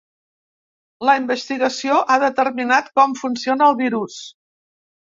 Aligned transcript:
La 1.07 1.15
investigació 1.19 1.99
ha 2.01 2.17
determinat 2.25 2.93
com 2.99 3.17
funciona 3.23 3.71
el 3.71 3.81
virus. 3.87 4.21